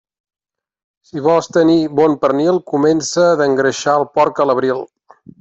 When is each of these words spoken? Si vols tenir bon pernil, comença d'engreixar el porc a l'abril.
Si 1.09 1.21
vols 1.27 1.49
tenir 1.57 1.75
bon 1.99 2.15
pernil, 2.23 2.57
comença 2.73 3.27
d'engreixar 3.43 3.95
el 4.03 4.09
porc 4.19 4.43
a 4.43 4.49
l'abril. 4.53 4.85